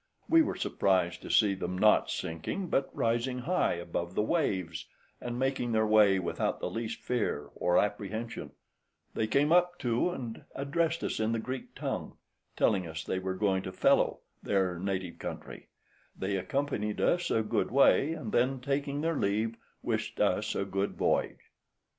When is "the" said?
4.15-4.23, 6.59-6.71, 11.33-11.37